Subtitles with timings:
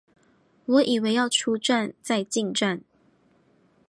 [0.65, 2.81] 我以为要出站再进站